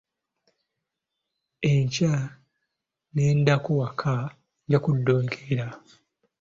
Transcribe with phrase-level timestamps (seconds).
[1.71, 2.13] Enkya
[3.13, 4.13] ŋŋendako waka
[4.67, 5.67] nja kudda enkeera.